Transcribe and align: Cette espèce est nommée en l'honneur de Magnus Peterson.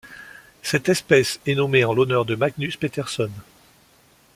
Cette 0.63 0.89
espèce 0.89 1.39
est 1.45 1.53
nommée 1.53 1.85
en 1.85 1.93
l'honneur 1.93 2.25
de 2.25 2.33
Magnus 2.33 2.75
Peterson. 2.75 3.29